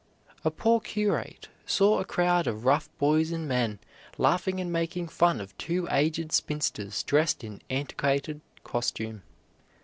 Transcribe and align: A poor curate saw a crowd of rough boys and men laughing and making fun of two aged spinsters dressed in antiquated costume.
A 0.43 0.49
poor 0.49 0.79
curate 0.79 1.49
saw 1.67 1.99
a 1.99 2.05
crowd 2.05 2.47
of 2.47 2.65
rough 2.65 2.89
boys 2.97 3.31
and 3.31 3.47
men 3.47 3.77
laughing 4.17 4.59
and 4.59 4.71
making 4.73 5.09
fun 5.09 5.39
of 5.39 5.55
two 5.59 5.87
aged 5.91 6.31
spinsters 6.31 7.03
dressed 7.03 7.43
in 7.43 7.61
antiquated 7.69 8.41
costume. 8.63 9.21